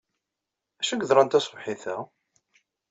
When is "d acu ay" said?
0.75-0.99